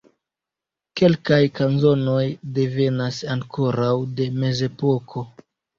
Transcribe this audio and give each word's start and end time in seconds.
Kelkaj 1.01 1.39
kanzonoj 1.59 2.25
devenas 2.59 3.23
ankoraŭ 3.39 3.95
de 4.19 4.33
mezepoko. 4.45 5.31